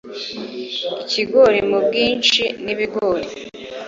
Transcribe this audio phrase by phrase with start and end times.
[1.03, 3.27] Ikigori m ubwinshi n Ibigori"